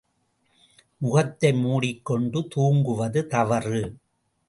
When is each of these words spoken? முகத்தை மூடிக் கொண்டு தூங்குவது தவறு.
முகத்தை 0.97 1.53
மூடிக் 1.53 2.05
கொண்டு 2.05 2.47
தூங்குவது 2.47 3.27
தவறு. 3.27 3.97